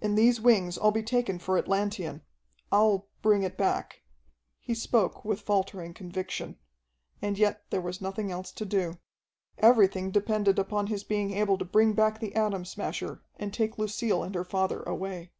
"In 0.00 0.14
these 0.14 0.40
wings 0.40 0.78
I'll 0.78 0.90
be 0.90 1.02
taken 1.02 1.38
for 1.38 1.58
Atlantean. 1.58 2.22
I'll 2.72 3.08
bring 3.20 3.42
it 3.42 3.58
back." 3.58 4.00
He 4.58 4.72
spoke 4.72 5.22
with 5.22 5.42
faltering 5.42 5.92
conviction. 5.92 6.56
And 7.20 7.36
yet 7.38 7.64
there 7.68 7.82
was 7.82 8.00
nothing 8.00 8.32
else 8.32 8.52
to 8.52 8.64
do. 8.64 8.96
Everything 9.58 10.10
depended 10.12 10.58
upon 10.58 10.86
his 10.86 11.04
being 11.04 11.32
able 11.32 11.58
to 11.58 11.66
bring 11.66 11.92
back 11.92 12.20
the 12.20 12.34
Atom 12.34 12.64
Smasher 12.64 13.20
and 13.36 13.52
take 13.52 13.76
Lucille 13.76 14.22
and 14.22 14.34
her 14.34 14.44
father 14.44 14.82
away. 14.84 15.30